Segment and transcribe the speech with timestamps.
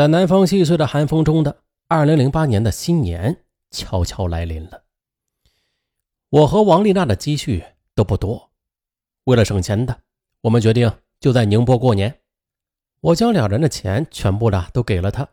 [0.00, 4.84] 在南方细碎的寒风中的二零零八年的新年悄悄来临了。
[6.30, 7.62] 我和王丽娜的积蓄
[7.94, 8.50] 都不多，
[9.24, 10.00] 为了省钱的，
[10.40, 10.90] 我们决定
[11.20, 12.22] 就在宁波过年。
[13.02, 15.28] 我将两人的钱全部的都给了他，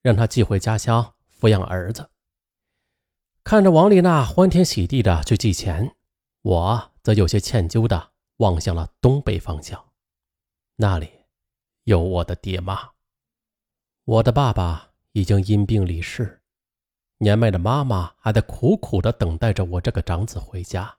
[0.00, 2.08] 让他寄回家乡抚养儿子。
[3.42, 5.92] 看着王丽娜欢天喜地的去寄钱，
[6.42, 9.86] 我则有些歉疚的望向了东北方向，
[10.76, 11.10] 那里
[11.82, 12.93] 有我的爹妈。
[14.06, 16.42] 我的爸爸已经因病离世，
[17.16, 20.98] 年迈的妈妈还在苦苦的等待着我这个长子回家。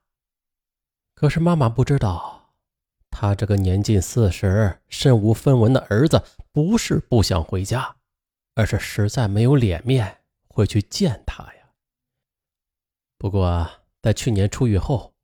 [1.14, 2.50] 可是妈妈不知道，
[3.08, 6.20] 他这个年近四十、身无分文的儿子，
[6.50, 7.94] 不是不想回家，
[8.56, 11.70] 而是实在没有脸面回去见他呀。
[13.16, 13.70] 不过
[14.02, 15.14] 在去年出狱后，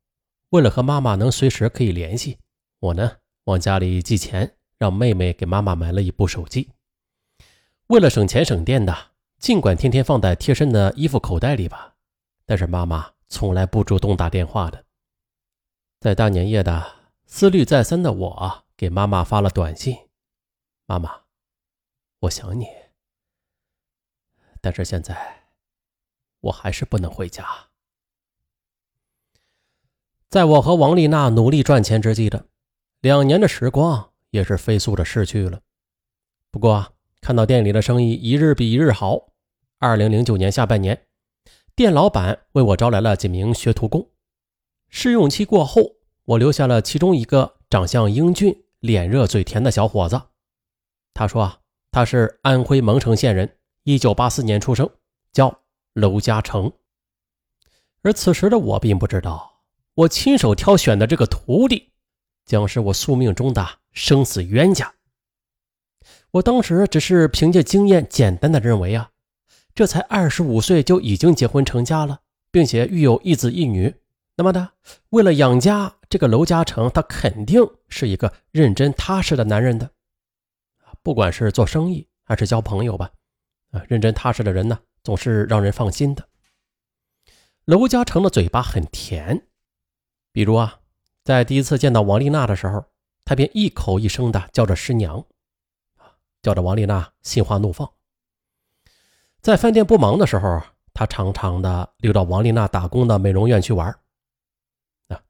[0.51, 2.39] 为了和妈妈能随时可以联系，
[2.79, 6.71] 我呢往家里寄钱，让妹妹给妈妈买了一部手机。
[7.93, 11.95] 为了省钱省电的，尽管天天放在贴身的衣服口袋里吧，
[12.47, 14.87] 但是妈妈从来不主动打电话的。
[16.01, 16.91] 在大年夜的
[17.27, 19.95] 思虑再三的我，给妈妈发了短信
[20.89, 21.25] ：“妈妈，
[22.21, 22.67] 我想你，
[24.63, 25.43] 但是现在
[26.41, 27.47] 我还是不能回家。”
[30.31, 32.47] 在我和王丽娜努力赚钱之际的
[33.01, 35.61] 两年的时光，也是飞速的逝去了。
[36.51, 39.29] 不过，看到店里的生意一日比一日好，
[39.79, 41.07] 二零零九年下半年，
[41.77, 44.11] 店老板为我招来了几名学徒工。
[44.89, 45.83] 试用期过后，
[46.25, 50.21] 我留下了其中一个长相英俊、脸热嘴甜的小伙子。
[51.15, 51.61] 他说啊，
[51.93, 54.91] 他是安徽蒙城县人，一九八四年出生，
[55.33, 55.61] 叫
[55.93, 56.73] 娄嘉诚。
[58.03, 59.63] 而此时的我并不知道，
[59.95, 61.93] 我亲手挑选的这个徒弟，
[62.45, 64.93] 将是我宿命中的生死冤家。
[66.33, 69.11] 我当时只是凭借经验，简单的认为啊，
[69.75, 73.95] 这才二十五岁就已经结婚成家了，并且育有一子一女。
[74.37, 74.71] 那么呢，
[75.11, 79.91] 为了养家，这个娄嘉诚他肯定是一个认真踏实的男人的。
[81.03, 83.11] 不管是做生意还是交朋友吧，
[83.73, 86.27] 啊，认真踏实的人呢，总是让人放心的。
[87.67, 89.47] 娄嘉诚的嘴巴很甜，
[90.33, 90.81] 比如啊，
[91.25, 92.87] 在第一次见到王丽娜的时候，
[93.23, 95.27] 他便一口一声的叫着师娘。
[96.43, 97.89] 叫着王丽娜心花怒放。
[99.41, 103.89] 在饭店不忙的时候，他常常的溜到王丽娜打工的美容院去玩。
[105.09, 105.23] 啊，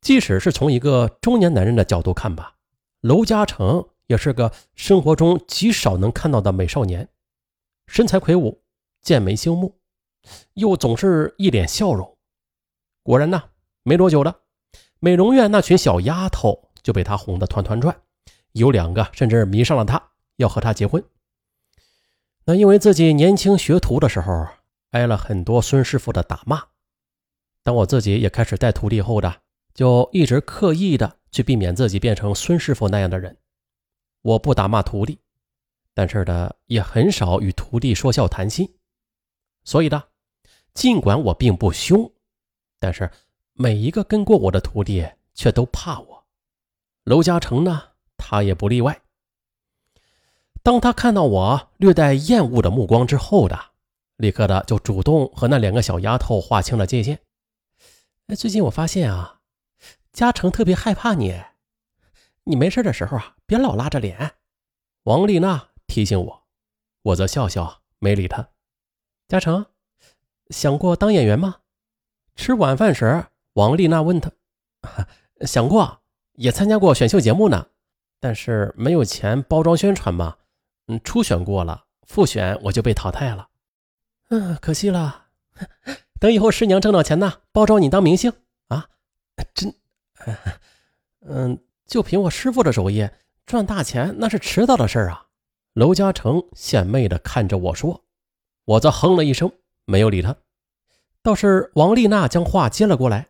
[0.00, 2.56] 即使是从一个中年男人的角度看吧，
[3.00, 7.08] 娄嘉诚也是个生活中极少能看到的美少年，
[7.86, 8.62] 身材魁梧，
[9.00, 9.78] 剑眉星目，
[10.54, 12.16] 又总是一脸笑容。
[13.02, 13.42] 果然呢，
[13.82, 14.42] 没多久的，
[15.00, 17.96] 美容院那群小丫头就被他哄得团团转，
[18.52, 20.10] 有两个甚至迷上了他。
[20.36, 21.04] 要和他结婚，
[22.44, 24.46] 那因为自己年轻学徒的时候
[24.90, 26.64] 挨了很多孙师傅的打骂，
[27.62, 29.42] 当我自己也开始带徒弟后的，
[29.74, 33.36] 就一直刻意的去避免自己变成孙师傅那样的人。
[34.22, 35.18] 我不打骂徒弟，
[35.92, 38.74] 但是的也很少与徒弟说笑谈心，
[39.64, 40.10] 所以的，
[40.74, 42.12] 尽管我并不凶，
[42.78, 43.10] 但是
[43.52, 46.26] 每一个跟过我的徒弟却都怕我。
[47.04, 47.82] 娄嘉诚呢，
[48.16, 49.03] 他也不例外。
[50.64, 53.72] 当他看到我略带厌恶的目光之后的，
[54.16, 57.20] 立刻的就主动和那两个小丫头划清了界限。
[58.34, 59.40] 最近我发现啊，
[60.10, 61.38] 嘉诚特别害怕你，
[62.44, 64.36] 你没事的时候啊，别老拉着脸。
[65.02, 66.44] 王丽娜提醒我，
[67.02, 68.48] 我则笑笑没理他。
[69.28, 69.66] 嘉诚
[70.48, 71.56] 想过当演员吗？
[72.36, 74.32] 吃晚饭时，王丽娜问他，
[75.42, 76.00] 想过，
[76.36, 77.66] 也参加过选秀节目呢，
[78.18, 80.38] 但是没有钱包装宣传嘛。
[80.86, 83.48] 嗯，初选过了，复选我就被淘汰了。
[84.30, 85.26] 嗯，可惜了。
[86.20, 88.32] 等以后师娘挣到钱呢，包装你当明星
[88.68, 88.88] 啊！
[89.54, 89.74] 真，
[91.20, 93.08] 嗯，就凭我师傅的手艺
[93.46, 95.26] 赚大钱，那是迟早的事啊。
[95.74, 98.04] 娄嘉诚献媚的看着我说，
[98.64, 99.50] 我则哼了一声，
[99.84, 100.36] 没有理他。
[101.22, 103.28] 倒是王丽娜将话接了过来：“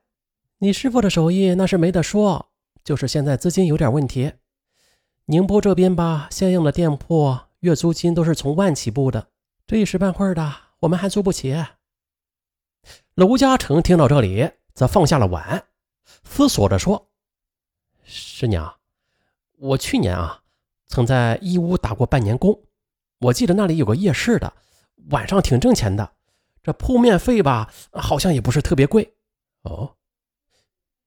[0.59, 2.51] 你师傅的手艺那是没得说，
[2.85, 4.33] 就是现在资金有点问题。”
[5.27, 9.31] 宁波这边吧，相应的店铺月租金都是从万起步的，
[9.67, 11.57] 这一时半会儿的，我们还租不起。
[13.15, 15.69] 娄嘉诚听到这里，则放下了碗，
[16.25, 17.11] 思索着说
[18.05, 18.77] ：“师娘，
[19.57, 20.43] 我去年啊，
[20.89, 22.65] 曾在义乌打过半年工，
[23.21, 24.53] 我记得那里有个夜市的，
[25.09, 26.13] 晚上挺挣钱的。
[26.63, 29.17] 这铺面费吧，好像也不是特别贵。
[29.63, 29.97] 哦，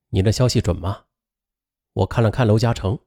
[0.09, 1.03] 你的消息准吗？”
[1.93, 2.97] 我看了看娄嘉诚。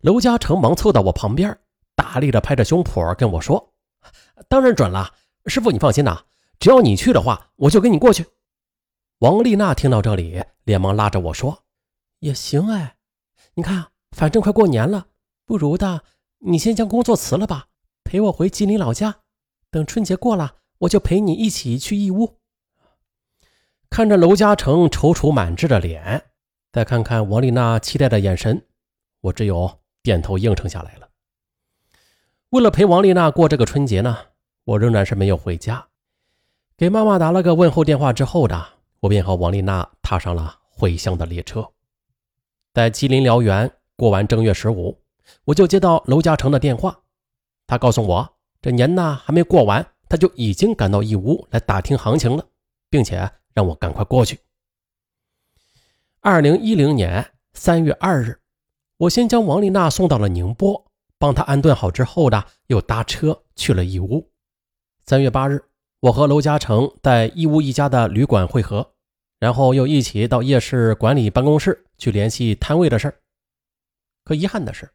[0.00, 1.58] 娄嘉诚忙凑到我旁边，
[1.98, 3.74] 大力的拍着胸脯跟我说
[4.48, 5.14] ：“当然准了，
[5.46, 6.22] 师傅你放心呐，
[6.60, 8.24] 只要你去的话，我就跟你过去。”
[9.18, 11.64] 王丽娜听到这里，连忙拉着我说
[12.20, 12.98] ：“也行哎，
[13.54, 15.08] 你看，反正快过年了，
[15.44, 16.04] 不如的，
[16.38, 17.66] 你先将工作辞了吧，
[18.04, 19.22] 陪我回吉林老家。
[19.68, 22.38] 等春节过了，我就陪你一起去义乌。”
[23.90, 26.30] 看着娄嘉诚踌躇满志的脸，
[26.70, 28.68] 再看看王丽娜期待的眼神，
[29.22, 31.07] 我只有点头应承下来了。
[32.50, 34.16] 为了陪王丽娜过这个春节呢，
[34.64, 35.86] 我仍然是没有回家，
[36.76, 38.66] 给妈妈打了个问候电话之后的，
[39.00, 41.68] 我便和王丽娜踏上了回乡的列车。
[42.72, 44.98] 在吉林辽源过完正月十五，
[45.44, 47.00] 我就接到娄嘉诚的电话，
[47.66, 48.28] 他告诉我
[48.62, 52.46] 这年呢还没过完，他就已经赶到义乌来打听行情了，
[52.90, 53.30] 并且。
[53.54, 54.38] 让我赶快过去。
[56.20, 58.38] 二零一零年三月二日，
[58.98, 60.87] 我先将王丽娜送到了宁波，
[61.18, 64.30] 帮他安顿好之后呢，又搭车去了义乌。
[65.04, 65.62] 三月八日，
[66.00, 68.94] 我和娄嘉诚在义乌一家的旅馆会合，
[69.38, 73.20] 然后又一起到夜市管理办公室去联系摊位的事儿。
[74.24, 74.90] 可遗憾的是，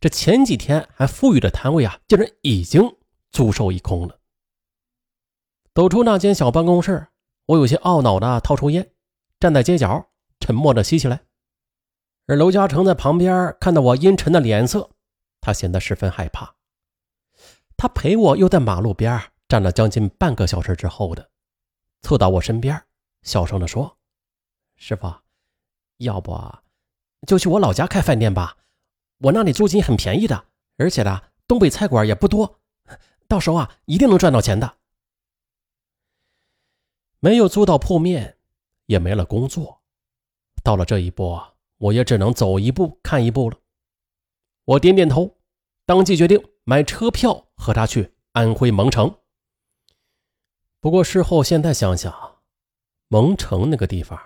[0.00, 2.82] 这前几天还富裕的摊位啊，竟然已经
[3.30, 4.18] 租售一空了。
[5.74, 7.08] 走出那间小办公室。
[7.46, 8.92] 我有些懊恼的掏出烟，
[9.40, 10.06] 站在街角，
[10.38, 11.22] 沉默的吸起来。
[12.26, 14.88] 而娄嘉诚在旁边看到我阴沉的脸色，
[15.40, 16.54] 他显得十分害怕。
[17.76, 21.30] 他陪我又在马路边站了将近半个小时之后的，
[22.02, 22.80] 凑到我身边，
[23.22, 23.98] 小声的说
[24.76, 25.12] ：“师傅，
[25.96, 26.38] 要不
[27.26, 28.58] 就去我老家开饭店吧？
[29.18, 30.46] 我那里租金很便宜的，
[30.76, 32.60] 而且呢，东北菜馆也不多，
[33.26, 34.76] 到时候啊，一定能赚到钱的。”
[37.22, 38.38] 没有租到铺面，
[38.86, 39.82] 也没了工作，
[40.62, 41.38] 到了这一步，
[41.76, 43.58] 我也只能走一步看一步了。
[44.70, 45.36] 我点点头，
[45.84, 49.12] 当即决定买车票和他去安徽蒙城。
[50.78, 52.38] 不过事后现在想想，
[53.08, 54.16] 蒙城那个地方，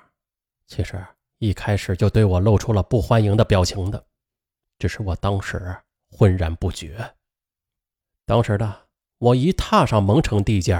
[0.67, 1.02] 其实
[1.38, 4.05] 一开始就对我露出了不欢迎的表情的，
[4.79, 5.75] 只是我当时
[6.11, 7.14] 浑然不觉。
[8.26, 10.79] 当时的我一踏上蒙城地界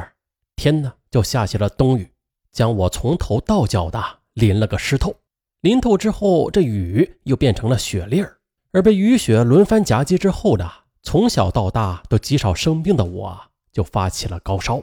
[0.57, 0.93] 天呢！
[1.11, 2.13] 就下起了冬雨，
[2.53, 5.17] 将我从头到脚的淋了个湿透。
[5.63, 8.39] 淋透之后，这雨又变成了雪粒儿。
[8.75, 10.69] 而被雨雪轮番夹击之后的，
[11.01, 13.41] 从小到大都极少生病的我，
[13.73, 14.83] 就发起了高烧。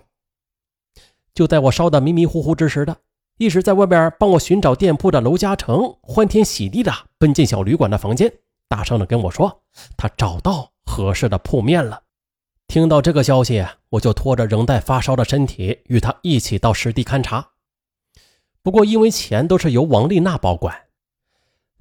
[1.34, 2.96] 就在我烧得迷迷糊糊之时的，
[3.38, 8.32] 一直在外边帮我寻找店铺的娄嘉诚，欢天喜地的奔进小旅馆的房间，
[8.70, 9.62] 大声的跟我说，
[9.98, 12.04] 他找到合适的铺面了。
[12.68, 17.50] 听到这个消息，我就拖着仍在发烧的身体与他一起到实地勘察。
[18.64, 20.84] 不过，因为钱都是由王丽娜保管，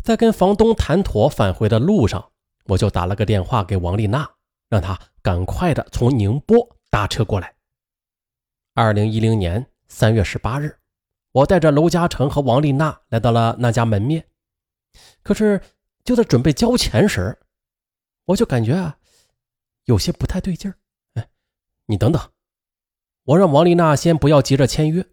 [0.02, 2.32] 在跟房东谈妥返回的路上，
[2.64, 4.28] 我就打了个电话给王丽娜，
[4.68, 7.54] 让她赶快的从宁波搭车过来。
[8.74, 10.78] 二零一零年三月十八日，
[11.32, 14.26] 我带着娄嘉诚和王丽娜来到了那家门面。
[15.22, 15.60] 可是
[16.02, 17.38] 就在准备交钱时，
[18.24, 18.98] 我就感觉啊，
[19.84, 20.76] 有些不太对劲儿。
[21.86, 22.30] 你等等，
[23.24, 25.04] 我让王丽娜先不要急着签约，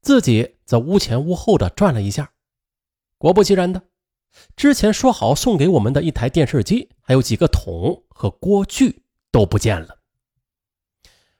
[0.00, 2.32] 自己则屋前屋后的转了一下。
[3.16, 3.82] 果不其然的，
[4.56, 9.98] 之前说好送给我们的一台电视机，还有几个桶和锅具都不见了。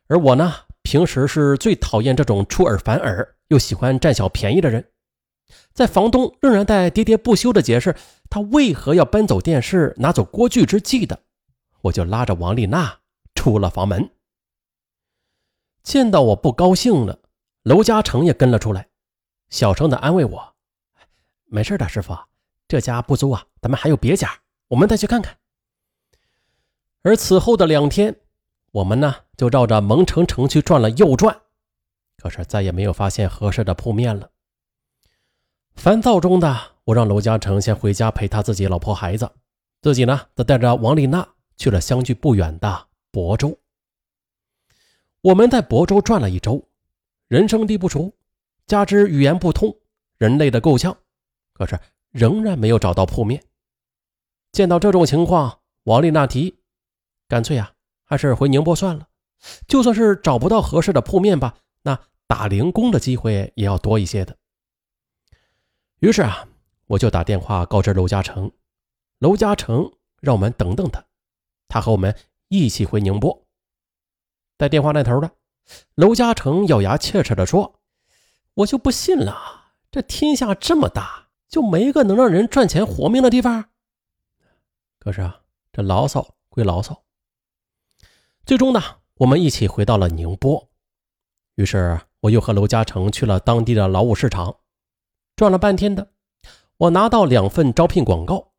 [0.09, 4.91] 而我呢，平时是最讨厌这种出尔反尔又喜欢占小便宜的人。
[5.73, 7.95] 在房东仍然在喋喋不休的解释
[8.31, 11.25] 他为何要搬走电视、拿走锅具之际的，
[11.83, 13.01] 我就拉着王丽娜
[13.35, 14.11] 出了房门。
[15.83, 17.21] 见到我不高兴了，
[17.65, 18.89] 娄嘉诚也跟了出来，
[19.51, 20.55] 小声的安慰我
[21.45, 22.17] ：“没事的，师傅，
[22.73, 25.37] 这家不租啊，咱们还有别家，我们再去看看。”
[27.05, 28.17] 而此后的两天，
[28.71, 31.39] 我们呢就绕着蒙城城区转了又转，
[32.17, 34.31] 可是再也没有发现合适的铺面了。
[35.75, 39.31] 烦躁中的我让娄嘉诚先回家陪他自己老婆孩子，
[39.83, 43.59] 自己呢则带着王丽娜去了相距不远的亳州。
[45.21, 46.67] 我们在亳州转了一周，
[47.29, 48.15] 人生地不熟，
[48.67, 49.77] 加之语言不通，
[50.17, 50.97] 人累得够呛，
[51.53, 51.79] 可是
[52.13, 53.43] 仍然没有找到铺面。
[54.53, 56.59] 见到这种情况，王丽娜提，
[57.27, 57.73] 干脆啊，
[58.05, 59.09] 还是回宁波算了。
[59.67, 64.37] 就算是找不到合适的铺面吧，那打零工的机会也要多一些的。
[65.99, 66.47] 于是啊，
[66.87, 68.53] 我就打电话告知娄嘉诚，
[69.19, 69.91] 娄嘉诚
[70.21, 71.05] 让我们等等他，
[71.67, 72.15] 他和我们
[72.49, 73.47] 一起回宁波。
[74.59, 75.31] 在电话那头的
[75.95, 77.81] 娄嘉诚咬牙切齿地说
[78.55, 81.22] ：“我就不信了，这天下这么大，
[81.53, 83.67] 就没个能让人赚钱活命的地方。
[84.99, 87.05] 可是啊，这牢骚归牢骚，
[88.47, 88.81] 最终呢，
[89.17, 90.71] 我们一起回到了宁波。
[91.57, 94.61] 于是，我又和娄嘉诚去了当地的劳务市场，
[95.37, 96.13] 转了半天的，
[96.79, 98.55] 我拿到两份招聘广告，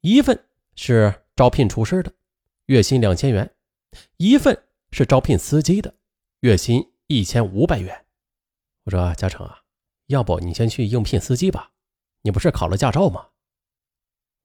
[0.00, 2.14] 一份是招聘厨师的，
[2.64, 3.46] 月薪两千元；
[4.16, 5.94] 一份是招聘司机的，
[6.40, 8.06] 月薪一千五百元。
[8.84, 9.64] 我说：“嘉诚啊，
[10.06, 11.71] 要不你先去应聘司机吧？
[12.22, 13.28] 你不是考了驾照吗？”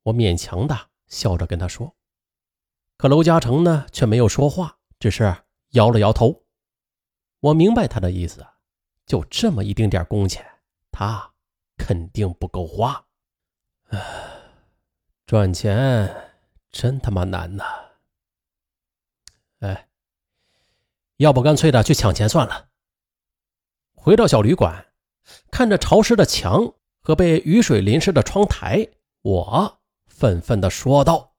[0.03, 1.95] 我勉强的笑着跟他说，
[2.97, 6.45] 可娄嘉诚呢却没有说话，只是摇了摇头。
[7.39, 8.45] 我明白他的意思，
[9.05, 10.45] 就这么一丁点工钱，
[10.91, 11.33] 他
[11.77, 13.05] 肯定不够花。
[13.89, 13.99] 唉，
[15.25, 16.31] 赚钱
[16.71, 17.63] 真他妈难呐！
[19.59, 19.89] 哎，
[21.17, 22.69] 要不干脆的去抢钱算了。
[23.93, 24.93] 回到小旅馆，
[25.51, 26.73] 看着潮湿的墙
[27.07, 28.85] 和被雨水淋湿的窗台，
[29.21, 31.36] 我愤愤地说道。